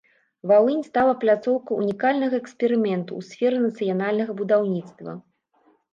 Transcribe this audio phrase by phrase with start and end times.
[0.51, 5.11] Валынь стала пляцоўкай унікальнага эксперыменту ў сферы нацыянальнага будаўніцтва.